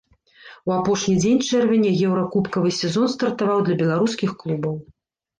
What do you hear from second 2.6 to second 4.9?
сезон стартаваў для беларускіх клубаў.